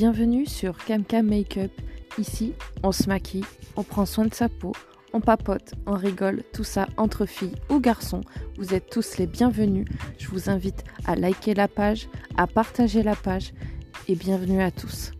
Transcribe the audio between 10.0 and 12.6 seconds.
Je vous invite à liker la page, à